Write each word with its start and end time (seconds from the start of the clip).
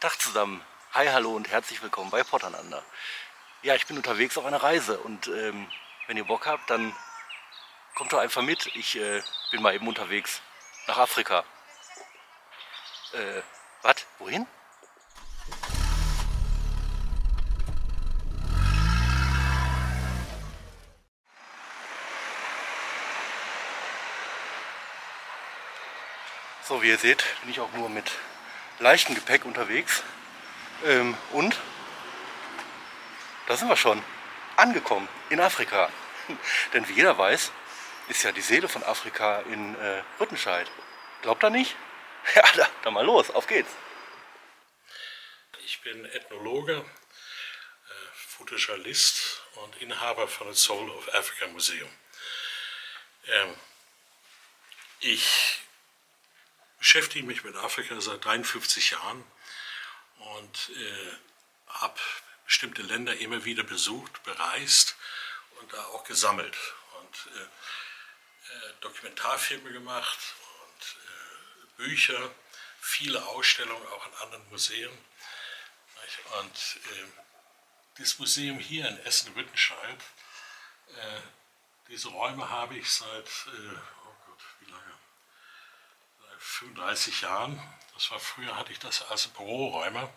Tag 0.00 0.20
zusammen. 0.20 0.62
Hi, 0.92 1.08
hallo 1.08 1.34
und 1.34 1.50
herzlich 1.50 1.82
willkommen 1.82 2.08
bei 2.10 2.22
Potternander. 2.22 2.84
Ja, 3.62 3.74
ich 3.74 3.84
bin 3.86 3.96
unterwegs 3.96 4.38
auf 4.38 4.44
einer 4.44 4.62
Reise 4.62 4.96
und 5.00 5.26
ähm, 5.26 5.66
wenn 6.06 6.16
ihr 6.16 6.22
Bock 6.22 6.46
habt, 6.46 6.70
dann 6.70 6.94
kommt 7.96 8.12
doch 8.12 8.20
einfach 8.20 8.42
mit. 8.42 8.66
Ich 8.76 8.94
äh, 8.94 9.20
bin 9.50 9.60
mal 9.60 9.74
eben 9.74 9.88
unterwegs 9.88 10.40
nach 10.86 10.98
Afrika. 10.98 11.42
Äh, 13.12 13.42
was? 13.82 14.06
Wohin? 14.20 14.46
So, 26.62 26.80
wie 26.82 26.88
ihr 26.88 26.98
seht, 26.98 27.24
bin 27.40 27.50
ich 27.50 27.58
auch 27.58 27.72
nur 27.72 27.88
mit 27.88 28.12
leichtem 28.78 29.14
Gepäck 29.14 29.44
unterwegs. 29.44 30.02
Ähm, 30.84 31.16
und 31.32 31.58
da 33.46 33.56
sind 33.56 33.68
wir 33.68 33.76
schon 33.76 34.02
angekommen 34.56 35.08
in 35.30 35.40
Afrika. 35.40 35.90
Denn 36.72 36.88
wie 36.88 36.92
jeder 36.92 37.16
weiß, 37.16 37.52
ist 38.08 38.22
ja 38.22 38.32
die 38.32 38.40
Seele 38.40 38.68
von 38.68 38.82
Afrika 38.82 39.40
in 39.40 39.74
äh, 39.76 40.02
Rüttenscheid. 40.20 40.70
Glaubt 41.22 41.42
ihr 41.44 41.50
nicht? 41.50 41.74
Ja, 42.34 42.42
da, 42.56 42.68
dann 42.82 42.92
mal 42.92 43.06
los, 43.06 43.30
auf 43.30 43.46
geht's. 43.46 43.70
Ich 45.64 45.80
bin 45.80 46.04
Ethnologe, 46.04 46.74
äh, 46.74 47.92
Fotojournalist 48.12 49.40
und 49.54 49.80
Inhaber 49.80 50.28
von 50.28 50.48
dem 50.48 50.56
Soul 50.56 50.90
of 50.90 51.14
Africa 51.14 51.46
Museum. 51.46 51.88
Ähm, 53.28 53.54
ich 55.00 55.60
beschäftige 56.88 57.26
mich 57.26 57.44
mit 57.44 57.54
Afrika 57.54 58.00
seit 58.00 58.24
53 58.24 58.92
Jahren 58.92 59.22
und 60.36 60.70
äh, 60.70 61.12
habe 61.66 62.00
bestimmte 62.46 62.80
Länder 62.80 63.14
immer 63.18 63.44
wieder 63.44 63.62
besucht, 63.62 64.22
bereist 64.22 64.96
und 65.60 65.70
da 65.70 65.84
auch 65.88 66.04
gesammelt 66.04 66.56
und 66.98 67.28
äh, 67.36 67.40
äh, 67.40 68.72
Dokumentarfilme 68.80 69.70
gemacht 69.70 70.18
und 70.64 70.96
äh, 70.96 71.66
Bücher, 71.76 72.30
viele 72.80 73.22
Ausstellungen 73.22 73.86
auch 73.88 74.06
in 74.06 74.14
anderen 74.22 74.48
Museen. 74.48 74.90
Und 76.40 76.78
äh, 76.90 77.04
dieses 77.98 78.18
Museum 78.18 78.58
hier 78.58 78.88
in 78.88 78.98
Essen-Rüttenscheid, 79.00 80.00
äh, 80.96 81.20
diese 81.88 82.08
Räume 82.08 82.48
habe 82.48 82.78
ich 82.78 82.90
seit, 82.90 83.28
35 86.38 87.22
Jahren. 87.22 87.60
Das 87.94 88.10
war 88.10 88.20
früher 88.20 88.56
hatte 88.56 88.72
ich 88.72 88.78
das 88.78 89.02
als 89.10 89.28
Büroräume 89.28 90.08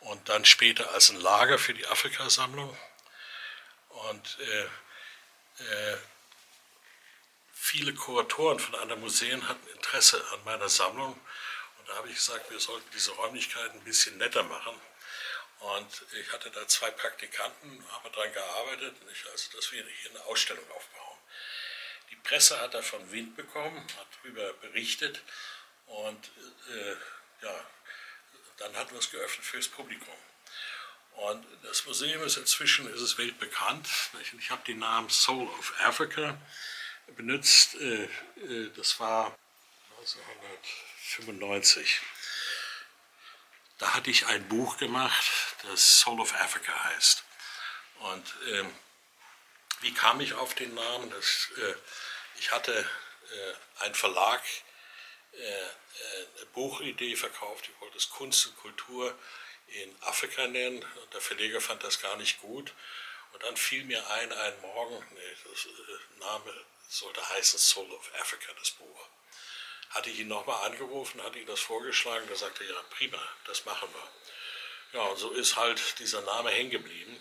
und 0.00 0.28
dann 0.28 0.44
später 0.44 0.90
als 0.92 1.10
ein 1.10 1.20
Lager 1.20 1.58
für 1.58 1.74
die 1.74 1.86
Afrikasammlung. 1.86 2.76
Und 3.88 4.38
äh, 4.40 4.62
äh, 5.62 5.98
viele 7.52 7.94
Kuratoren 7.94 8.58
von 8.58 8.74
anderen 8.76 9.00
Museen 9.00 9.48
hatten 9.48 9.66
Interesse 9.68 10.24
an 10.32 10.44
meiner 10.44 10.68
Sammlung. 10.68 11.12
Und 11.78 11.88
da 11.88 11.96
habe 11.96 12.08
ich 12.08 12.16
gesagt, 12.16 12.50
wir 12.50 12.60
sollten 12.60 12.88
diese 12.92 13.12
Räumlichkeiten 13.12 13.78
ein 13.78 13.84
bisschen 13.84 14.16
netter 14.18 14.42
machen. 14.42 14.80
Und 15.60 16.06
ich 16.12 16.32
hatte 16.32 16.50
da 16.50 16.66
zwei 16.66 16.90
Praktikanten, 16.90 17.84
haben 17.90 18.12
daran 18.12 18.32
gearbeitet, 18.32 18.96
also 19.30 19.56
dass 19.56 19.70
wir 19.70 19.84
hier 19.84 20.10
eine 20.10 20.24
Ausstellung 20.24 20.68
aufbauen. 20.72 21.11
Presse 22.24 22.60
hat 22.60 22.74
davon 22.74 23.10
Wind 23.10 23.36
bekommen, 23.36 23.80
hat 23.98 24.06
darüber 24.22 24.52
berichtet 24.54 25.22
und 25.86 26.30
äh, 26.70 27.44
ja, 27.44 27.66
dann 28.58 28.76
hatten 28.76 28.92
wir 28.92 29.00
es 29.00 29.10
geöffnet 29.10 29.44
fürs 29.44 29.68
Publikum. 29.68 30.14
Und 31.14 31.46
das 31.62 31.84
Museum 31.86 32.22
ist 32.22 32.36
inzwischen 32.36 32.92
ist 32.92 33.00
es 33.00 33.18
weltbekannt. 33.18 33.88
Ich 34.38 34.50
habe 34.50 34.64
den 34.64 34.78
Namen 34.78 35.10
Soul 35.10 35.46
of 35.46 35.74
Africa 35.80 36.38
benutzt. 37.16 37.74
Äh, 37.74 38.08
äh, 38.36 38.70
das 38.76 38.98
war 38.98 39.36
1995. 39.98 42.00
Da 43.78 43.94
hatte 43.94 44.10
ich 44.10 44.26
ein 44.26 44.48
Buch 44.48 44.78
gemacht, 44.78 45.24
das 45.64 46.00
Soul 46.00 46.20
of 46.20 46.34
Africa 46.34 46.72
heißt. 46.84 47.24
Und 47.98 48.34
ähm, 48.48 48.72
wie 49.80 49.92
kam 49.92 50.20
ich 50.20 50.34
auf 50.34 50.54
den 50.54 50.72
Namen? 50.74 51.10
Das, 51.10 51.48
äh, 51.56 51.74
ich 52.38 52.50
hatte 52.50 52.72
äh, 52.72 53.82
einen 53.84 53.94
Verlag 53.94 54.42
äh, 55.32 55.38
äh, 55.38 56.26
eine 56.36 56.46
Buchidee 56.52 57.16
verkauft, 57.16 57.68
ich 57.68 57.80
wollte 57.80 57.98
es 57.98 58.10
Kunst 58.10 58.46
und 58.46 58.56
Kultur 58.56 59.18
in 59.68 59.96
Afrika 60.02 60.46
nennen. 60.46 60.84
Und 61.02 61.14
der 61.14 61.20
Verleger 61.20 61.60
fand 61.60 61.82
das 61.82 62.00
gar 62.00 62.16
nicht 62.16 62.40
gut. 62.40 62.72
Und 63.32 63.42
dann 63.42 63.56
fiel 63.56 63.84
mir 63.84 64.06
ein, 64.10 64.32
einen 64.32 64.60
Morgen, 64.60 65.06
nee, 65.14 65.36
das 65.50 65.66
äh, 65.66 66.18
Name 66.20 66.52
sollte 66.88 67.26
heißen 67.30 67.58
Soul 67.58 67.90
of 67.92 68.10
Africa, 68.20 68.52
das 68.58 68.72
Buch. 68.72 69.08
Hatte 69.90 70.10
ich 70.10 70.20
ihn 70.20 70.28
nochmal 70.28 70.66
angerufen, 70.66 71.22
hatte 71.22 71.38
ihm 71.38 71.46
das 71.46 71.60
vorgeschlagen, 71.60 72.26
da 72.28 72.34
sagte 72.34 72.64
er, 72.64 72.74
ja 72.74 72.82
prima, 72.90 73.20
das 73.46 73.64
machen 73.64 73.88
wir. 73.92 74.98
Ja, 74.98 75.06
und 75.06 75.16
so 75.16 75.30
ist 75.30 75.56
halt 75.56 75.98
dieser 75.98 76.20
Name 76.22 76.50
hängen 76.50 76.70
geblieben. 76.70 77.18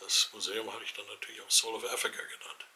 Das 0.00 0.30
Museum 0.32 0.72
habe 0.72 0.82
ich 0.82 0.92
dann 0.94 1.06
natürlich 1.06 1.40
auch 1.42 1.50
Soul 1.50 1.74
of 1.76 1.84
Africa 1.84 2.22
genannt. 2.22 2.66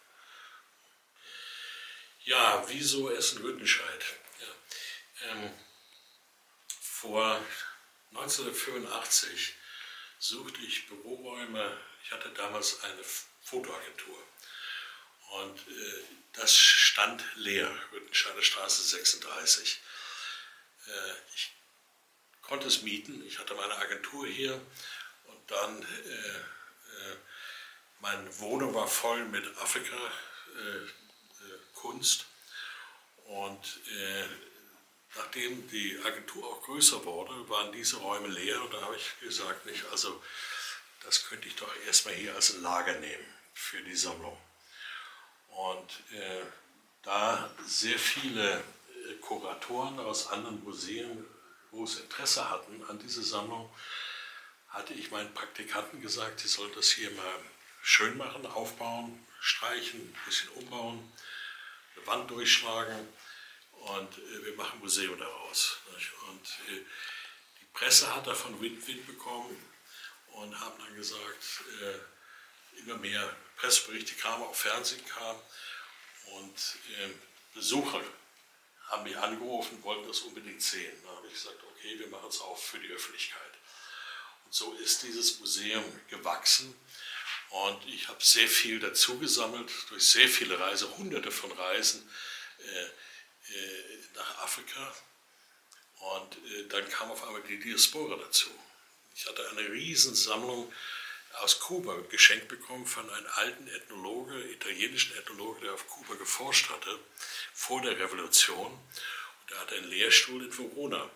Ja, 2.26 2.64
wieso 2.66 3.08
Essen-Rüttenscheid? 3.08 4.04
Ja, 4.40 5.30
ähm, 5.30 5.50
vor 6.80 7.40
1985 8.10 9.54
suchte 10.18 10.60
ich 10.62 10.88
Büroräume. 10.88 11.80
Ich 12.02 12.10
hatte 12.10 12.28
damals 12.30 12.82
eine 12.82 13.04
Fotoagentur. 13.44 14.20
Und 15.34 15.56
äh, 15.68 16.02
das 16.32 16.52
stand 16.56 17.24
leer, 17.36 17.72
Rüttenscheider 17.92 18.42
Straße 18.42 18.82
36. 18.82 19.80
Äh, 20.88 20.90
ich 21.32 21.52
konnte 22.42 22.66
es 22.66 22.82
mieten. 22.82 23.24
Ich 23.24 23.38
hatte 23.38 23.54
meine 23.54 23.76
Agentur 23.76 24.26
hier 24.26 24.60
und 25.26 25.50
dann 25.52 25.80
äh, 25.82 26.38
äh, 26.38 27.16
meine 28.00 28.36
Wohnung 28.40 28.74
war 28.74 28.88
voll 28.88 29.24
mit 29.26 29.46
Afrika-Kunst. 29.58 31.05
Äh, 31.50 31.66
und 33.26 33.80
äh, 33.90 34.24
nachdem 35.16 35.68
die 35.68 35.98
Agentur 36.04 36.46
auch 36.46 36.62
größer 36.62 37.04
wurde, 37.04 37.48
waren 37.48 37.72
diese 37.72 37.96
Räume 37.96 38.28
leer. 38.28 38.62
Und 38.62 38.72
da 38.72 38.80
habe 38.82 38.96
ich 38.96 39.20
gesagt, 39.20 39.66
nicht, 39.66 39.84
also 39.90 40.22
das 41.04 41.26
könnte 41.26 41.48
ich 41.48 41.56
doch 41.56 41.70
erstmal 41.86 42.14
hier 42.14 42.34
als 42.34 42.56
Lager 42.58 42.98
nehmen 42.98 43.26
für 43.54 43.80
die 43.82 43.96
Sammlung. 43.96 44.36
Und 45.48 45.90
äh, 46.12 46.42
da 47.02 47.50
sehr 47.64 47.98
viele 47.98 48.58
äh, 48.58 49.14
Kuratoren 49.20 49.98
aus 50.00 50.28
anderen 50.28 50.62
Museen 50.64 51.24
großes 51.70 52.00
Interesse 52.00 52.48
hatten 52.50 52.82
an 52.88 52.98
dieser 52.98 53.22
Sammlung, 53.22 53.70
hatte 54.68 54.94
ich 54.94 55.10
meinen 55.10 55.32
Praktikanten 55.34 56.00
gesagt, 56.00 56.40
sie 56.40 56.48
sollen 56.48 56.72
das 56.74 56.90
hier 56.90 57.10
mal 57.10 57.40
schön 57.82 58.16
machen, 58.16 58.46
aufbauen, 58.46 59.26
streichen, 59.40 60.00
ein 60.00 60.18
bisschen 60.24 60.48
umbauen, 60.50 61.12
Wand 62.06 62.30
durchschlagen 62.30 63.08
und 63.72 64.18
äh, 64.18 64.44
wir 64.44 64.54
machen 64.56 64.78
ein 64.78 64.80
Museum 64.80 65.18
daraus. 65.18 65.78
Und 66.28 66.74
äh, 66.74 66.80
die 67.60 67.66
Presse 67.72 68.14
hat 68.14 68.26
davon 68.26 68.60
Wind, 68.60 68.86
Wind 68.86 69.06
bekommen 69.06 69.56
und 70.28 70.58
haben 70.60 70.78
dann 70.78 70.94
gesagt, 70.94 71.62
äh, 71.82 72.78
immer 72.80 72.96
mehr 72.98 73.34
Presseberichte 73.56 74.14
kamen, 74.14 74.44
auch 74.44 74.54
Fernsehen 74.54 75.04
kam 75.06 75.36
und 76.26 76.76
äh, 76.98 77.08
Besucher 77.54 78.02
haben 78.88 79.02
mich 79.02 79.16
angerufen, 79.16 79.82
wollten 79.82 80.06
das 80.06 80.20
unbedingt 80.20 80.62
sehen. 80.62 80.92
Da 81.02 81.10
habe 81.16 81.26
ich 81.26 81.34
gesagt, 81.34 81.58
okay, 81.64 81.98
wir 81.98 82.08
machen 82.08 82.28
es 82.28 82.40
auch 82.40 82.58
für 82.58 82.78
die 82.78 82.88
Öffentlichkeit. 82.88 83.40
Und 84.44 84.54
so 84.54 84.74
ist 84.74 85.02
dieses 85.02 85.40
Museum 85.40 85.84
gewachsen. 86.08 86.74
Und 87.50 87.86
ich 87.86 88.08
habe 88.08 88.22
sehr 88.22 88.48
viel 88.48 88.80
dazu 88.80 89.18
gesammelt, 89.18 89.70
durch 89.88 90.10
sehr 90.10 90.28
viele 90.28 90.58
Reisen, 90.58 90.96
hunderte 90.98 91.30
von 91.30 91.50
Reisen 91.52 92.08
äh, 92.58 92.84
äh, 93.54 93.98
nach 94.14 94.38
Afrika. 94.38 94.94
Und 95.98 96.36
äh, 96.50 96.66
dann 96.68 96.88
kam 96.88 97.10
auf 97.10 97.24
einmal 97.24 97.42
die 97.42 97.58
Diaspora 97.58 98.16
dazu. 98.16 98.50
Ich 99.14 99.26
hatte 99.26 99.48
eine 99.50 99.70
Riesensammlung 99.70 100.72
aus 101.40 101.60
Kuba 101.60 101.96
geschenkt 102.10 102.48
bekommen 102.48 102.86
von 102.86 103.08
einem 103.10 103.26
alten 103.34 103.68
Ethnologe, 103.68 104.42
italienischen 104.50 105.16
Ethnologe, 105.16 105.60
der 105.62 105.74
auf 105.74 105.86
Kuba 105.86 106.14
geforscht 106.14 106.70
hatte, 106.70 106.98
vor 107.52 107.82
der 107.82 107.98
Revolution. 107.98 108.72
Und 108.72 109.50
der 109.50 109.60
hatte 109.60 109.74
einen 109.76 109.90
Lehrstuhl 109.90 110.44
in 110.44 110.56
Verona. 110.56 111.10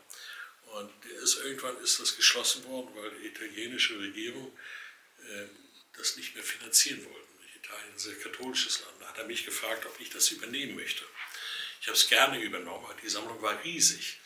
Und 0.73 1.05
ist, 1.23 1.39
irgendwann 1.39 1.77
ist 1.79 1.99
das 2.01 2.17
geschlossen 2.17 2.65
worden, 2.65 2.91
weil 2.95 3.11
die 3.19 3.27
italienische 3.27 3.99
Regierung 3.99 4.57
äh, 5.29 5.47
das 6.01 6.17
nicht 6.17 6.35
mehr 6.35 6.45
finanzieren 6.45 7.05
wollte. 7.05 7.29
Italien 7.57 7.95
ist 7.95 8.07
ein 8.07 8.15
sehr 8.15 8.23
katholisches 8.23 8.81
Land. 8.81 8.95
Da 9.01 9.09
hat 9.09 9.19
er 9.19 9.27
mich 9.27 9.45
gefragt, 9.45 9.85
ob 9.87 10.01
ich 10.01 10.11
das 10.11 10.31
übernehmen 10.31 10.77
möchte. 10.77 11.05
Ich 11.81 11.87
habe 11.87 11.97
es 11.97 12.09
gerne 12.09 12.41
übernommen, 12.41 12.87
die 13.03 13.09
Sammlung 13.09 13.41
war 13.43 13.63
riesig. 13.63 14.19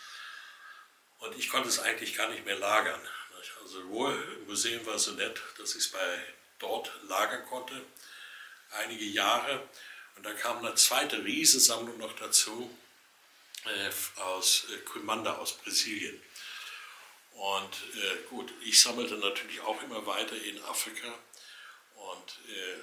Und 1.18 1.36
ich 1.38 1.48
konnte 1.48 1.68
es 1.68 1.78
eigentlich 1.78 2.16
gar 2.16 2.28
nicht 2.30 2.44
mehr 2.44 2.56
lagern. 2.56 3.00
Also 3.62 3.80
im 3.80 4.46
Museum 4.46 4.84
war 4.86 4.98
so 4.98 5.12
nett, 5.12 5.40
dass 5.58 5.70
ich 5.70 5.84
es 5.84 5.88
bei 5.88 6.34
dort 6.58 6.90
lagern 7.08 7.44
konnte, 7.46 7.84
einige 8.70 9.04
Jahre. 9.04 9.68
Und 10.16 10.24
da 10.24 10.32
kam 10.32 10.58
eine 10.58 10.74
zweite 10.74 11.24
Riesensammlung 11.24 11.98
noch 11.98 12.14
dazu 12.16 12.76
äh, 13.64 14.20
aus 14.20 14.66
äh, 14.70 14.78
Quimanda, 14.78 15.36
aus 15.36 15.56
Brasilien. 15.58 16.20
Und 17.32 17.74
äh, 17.94 18.28
gut, 18.28 18.52
ich 18.62 18.80
sammelte 18.80 19.16
natürlich 19.16 19.60
auch 19.60 19.82
immer 19.82 20.06
weiter 20.06 20.36
in 20.36 20.62
Afrika. 20.64 21.12
Und 22.12 22.38
äh, 22.48 22.72
äh 22.72 22.78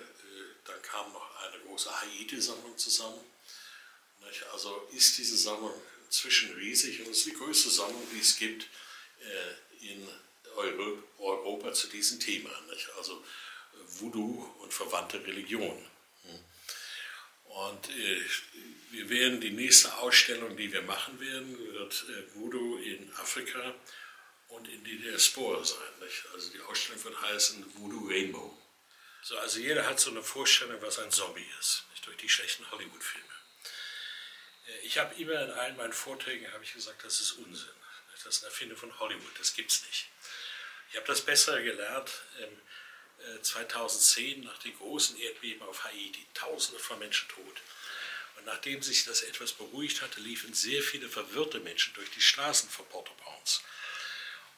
dann 0.65 0.81
kam 0.83 1.11
noch 1.11 1.35
eine 1.43 1.59
große 1.63 1.89
Haiti-Sammlung 2.01 2.77
zusammen. 2.77 3.19
Also 4.53 4.87
ist 4.91 5.17
diese 5.17 5.35
Sammlung 5.35 5.73
inzwischen 6.05 6.53
riesig 6.53 6.99
und 7.01 7.09
es 7.09 7.19
ist 7.19 7.25
die 7.25 7.33
größte 7.33 7.69
Sammlung, 7.69 8.05
die 8.13 8.19
es 8.19 8.37
gibt 8.37 8.67
äh, 9.19 9.91
in 9.93 10.07
Europa 11.17 11.73
zu 11.73 11.87
diesem 11.87 12.19
Thema. 12.19 12.49
Also 12.97 13.23
Voodoo 13.99 14.55
und 14.59 14.73
verwandte 14.73 15.25
Religionen. 15.25 15.85
Und 17.45 17.89
äh, 17.89 18.21
wir 18.91 19.09
werden 19.09 19.41
die 19.41 19.51
nächste 19.51 19.97
Ausstellung, 19.97 20.55
die 20.55 20.71
wir 20.71 20.81
machen 20.83 21.19
werden, 21.19 21.57
wird 21.73 22.05
äh, 22.09 22.35
Voodoo 22.35 22.77
in 22.77 23.11
Afrika 23.15 23.75
und 24.49 24.67
in 24.69 24.83
die 24.83 24.99
Diaspora 24.99 25.63
sein. 25.63 25.77
Nicht? 26.01 26.23
Also 26.33 26.51
die 26.51 26.61
Ausstellung 26.61 27.03
wird 27.03 27.21
heißen 27.21 27.65
Voodoo 27.75 28.07
Rainbow. 28.07 28.57
So, 29.21 29.37
also 29.37 29.59
jeder 29.59 29.85
hat 29.85 29.99
so 29.99 30.09
eine 30.09 30.23
Vorstellung, 30.23 30.81
was 30.81 30.99
ein 30.99 31.11
Zombie 31.11 31.47
ist, 31.59 31.83
nicht? 31.91 32.05
durch 32.05 32.17
die 32.17 32.29
schlechten 32.29 32.69
Hollywood-Filme. 32.71 33.27
Äh, 34.67 34.79
ich 34.85 34.97
habe 34.97 35.13
immer 35.15 35.41
in 35.43 35.51
allen 35.51 35.77
meinen 35.77 35.93
Vorträgen 35.93 36.47
ich 36.61 36.73
gesagt, 36.73 37.03
das 37.03 37.19
ist 37.21 37.33
Unsinn. 37.33 37.69
Das 38.11 38.35
ist 38.35 38.43
eine 38.43 38.51
Erfindung 38.51 38.77
von 38.77 38.99
Hollywood, 38.99 39.39
das 39.39 39.53
gibt 39.53 39.71
es 39.71 39.83
nicht. 39.87 40.07
Ich 40.89 40.97
habe 40.97 41.07
das 41.07 41.21
besser 41.21 41.61
gelernt. 41.61 42.11
Ähm, 42.39 42.61
2010 43.41 44.43
nach 44.43 44.57
den 44.59 44.75
großen 44.77 45.17
Erdbeben 45.19 45.61
auf 45.67 45.83
Haiti, 45.83 46.25
tausende 46.33 46.79
von 46.79 46.99
Menschen 46.99 47.27
tot. 47.29 47.61
Und 48.37 48.45
nachdem 48.45 48.81
sich 48.81 49.05
das 49.05 49.21
etwas 49.21 49.51
beruhigt 49.53 50.01
hatte, 50.01 50.19
liefen 50.19 50.53
sehr 50.53 50.81
viele 50.81 51.07
verwirrte 51.07 51.59
Menschen 51.59 51.93
durch 51.93 52.09
die 52.11 52.21
Straßen 52.21 52.69
von 52.69 52.87
Port-au-Prince 52.87 53.61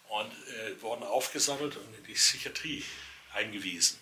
und 0.10 0.32
äh, 0.48 0.82
wurden 0.82 1.04
aufgesammelt 1.04 1.76
und 1.76 1.94
in 1.96 2.04
die 2.06 2.14
Psychiatrie 2.14 2.86
eingewiesen. 3.34 4.00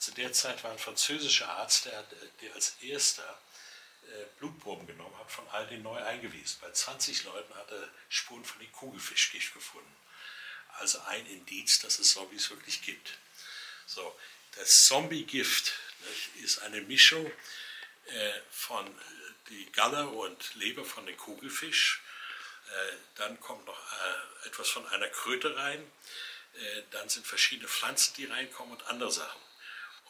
Zu 0.00 0.12
der 0.12 0.32
Zeit 0.32 0.64
war 0.64 0.70
ein 0.72 0.78
französischer 0.78 1.46
Arzt, 1.50 1.84
der, 1.84 2.02
der 2.40 2.54
als 2.54 2.74
erster 2.80 3.38
äh, 4.04 4.24
Blutproben 4.38 4.86
genommen 4.86 5.16
hat, 5.18 5.30
von 5.30 5.46
all 5.48 5.66
den 5.66 5.82
neu 5.82 6.02
eingewiesen. 6.02 6.58
Bei 6.62 6.72
20 6.72 7.24
Leuten 7.24 7.54
hat 7.54 7.70
er 7.70 7.86
Spuren 8.08 8.42
von 8.42 8.58
dem 8.60 8.72
Kugelfischgift 8.72 9.52
gefunden. 9.52 9.94
Also 10.78 11.00
ein 11.02 11.26
Indiz, 11.26 11.80
dass 11.80 11.98
es 11.98 12.12
Zombies 12.12 12.48
wirklich 12.48 12.80
gibt. 12.80 13.18
So, 13.84 14.18
das 14.56 14.86
Zombie-Gift 14.86 15.74
ist 16.42 16.60
eine 16.60 16.80
Mischung 16.80 17.30
äh, 18.06 18.32
von 18.50 18.86
die 19.50 19.70
Galle 19.72 20.08
und 20.08 20.54
Leber 20.54 20.86
von 20.86 21.04
dem 21.04 21.18
Kugelfisch. 21.18 22.00
Äh, 22.68 22.96
dann 23.16 23.38
kommt 23.38 23.66
noch 23.66 23.78
äh, 23.78 24.48
etwas 24.48 24.70
von 24.70 24.86
einer 24.86 25.08
Kröte 25.08 25.54
rein. 25.56 25.92
Äh, 26.54 26.82
dann 26.90 27.10
sind 27.10 27.26
verschiedene 27.26 27.68
Pflanzen, 27.68 28.14
die 28.14 28.24
reinkommen 28.24 28.72
und 28.72 28.86
andere 28.86 29.12
Sachen. 29.12 29.42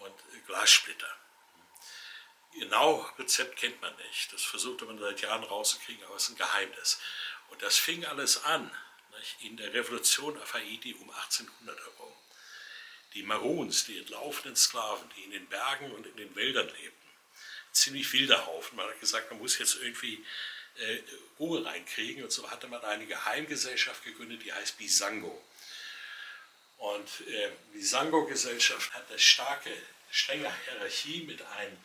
Und 0.01 0.15
Glassplitter. 0.47 1.17
Genau 2.59 3.09
Rezept 3.19 3.57
kennt 3.57 3.81
man 3.81 3.95
nicht. 3.97 4.33
Das 4.33 4.43
versuchte 4.43 4.85
man 4.85 4.99
seit 4.99 5.21
Jahren 5.21 5.45
rauszukriegen, 5.45 6.05
aber 6.05 6.17
es 6.17 6.25
ist 6.25 6.31
ein 6.31 6.37
Geheimnis. 6.37 7.01
Und 7.49 7.63
das 7.63 7.79
fing 7.79 8.05
alles 8.05 8.45
an 8.45 8.71
nicht, 9.19 9.37
in 9.43 9.57
der 9.57 9.73
Revolution 9.73 10.37
auf 10.41 10.55
Haiti 10.55 10.95
um 10.95 11.11
1800 11.11 11.79
herum 11.79 12.13
die 13.15 13.23
Maroons, 13.23 13.87
die 13.87 13.99
entlaufenen 13.99 14.57
Sklaven, 14.57 15.09
die 15.17 15.25
in 15.25 15.31
den 15.33 15.47
Bergen 15.47 15.93
und 15.93 16.07
in 16.07 16.17
den 16.17 16.35
Wäldern 16.37 16.69
lebten. 16.69 17.09
Ziemlich 17.73 18.13
wilder 18.13 18.47
Haufen. 18.47 18.77
Man 18.77 18.89
hat 18.89 19.01
gesagt, 19.01 19.31
man 19.31 19.41
muss 19.41 19.59
jetzt 19.59 19.77
irgendwie 19.77 20.25
äh, 20.79 20.99
Ruhe 21.39 21.65
reinkriegen. 21.65 22.25
Und 22.25 22.33
so 22.33 22.51
hatte 22.51 22.69
man 22.69 22.83
eine 22.85 23.07
Geheimgesellschaft 23.07 24.05
gegründet, 24.05 24.43
die 24.45 24.53
heißt 24.53 24.79
Bisango. 24.79 25.43
Und 26.81 27.29
äh, 27.29 27.51
die 27.75 27.83
Sango-Gesellschaft 27.83 28.93
hat 28.93 29.09
eine 29.09 29.19
starke, 29.19 29.71
strenge 30.11 30.53
Hierarchie 30.65 31.23
mit 31.25 31.41
einem 31.43 31.77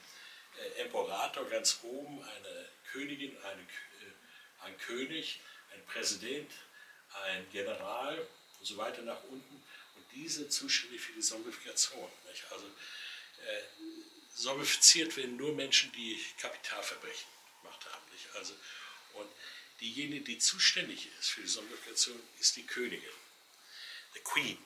äh, 0.57 0.81
Imperator 0.81 1.47
ganz 1.49 1.79
oben, 1.83 2.23
eine 2.23 2.69
Königin, 2.91 3.37
eine, 3.43 3.61
äh, 3.61 4.65
ein 4.65 4.77
König, 4.79 5.41
ein 5.73 5.85
Präsident, 5.85 6.49
ein 7.25 7.45
General 7.51 8.17
und 8.59 8.65
so 8.65 8.77
weiter 8.77 9.01
nach 9.01 9.23
unten 9.25 9.63
diese 10.15 10.47
zuständig 10.49 11.01
für 11.01 11.13
die 11.13 11.19
Zombifikation. 11.21 12.09
Nicht? 12.29 12.43
Also 12.51 12.65
äh, 12.65 13.61
zombifiziert 14.35 15.15
werden 15.17 15.35
nur 15.35 15.53
Menschen, 15.53 15.91
die 15.91 16.23
Kapitalverbrechen 16.39 17.27
gemacht 17.61 17.85
haben. 17.91 18.11
Nicht? 18.11 18.27
Also, 18.35 18.53
und 19.13 19.29
diejenige, 19.81 20.23
die 20.23 20.37
zuständig 20.39 21.09
ist 21.19 21.29
für 21.29 21.41
die 21.41 21.47
Zombifikation, 21.47 22.19
ist 22.39 22.55
die 22.55 22.65
Königin, 22.65 23.09
the 24.13 24.21
Queen. 24.21 24.57